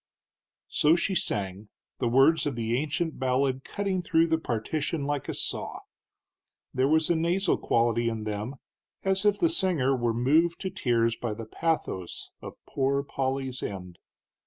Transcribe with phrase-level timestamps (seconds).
[0.69, 1.69] So she sang,
[1.99, 5.81] the words of the ancient ballad cutting through the partition like a saw.
[6.73, 8.55] There was a nasal quality in them,
[9.03, 13.99] as if the singer were moved to tears by the pathos of Poor Polly's end.